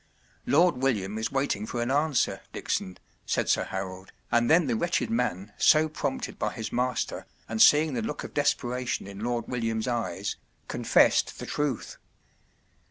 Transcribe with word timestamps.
“Lord 0.47 0.77
William 0.77 1.19
is 1.19 1.31
waiting 1.31 1.67
for 1.67 1.79
an 1.79 1.91
answer, 1.91 2.41
Dickson,” 2.53 2.97
said 3.27 3.47
Sir 3.49 3.65
Harold, 3.65 4.11
and 4.31 4.49
then 4.49 4.65
the 4.65 4.75
wretched 4.75 5.11
man, 5.11 5.53
so 5.59 5.87
prompted 5.87 6.39
by 6.39 6.53
his 6.53 6.73
master 6.73 7.27
and 7.47 7.61
seeing 7.61 7.93
the 7.93 8.01
look 8.01 8.23
of 8.23 8.33
desperation 8.33 9.05
in 9.05 9.19
Lord 9.23 9.47
William’s 9.47 9.87
eyes, 9.87 10.37
confessed 10.67 11.37
the 11.37 11.45
truth. 11.45 11.97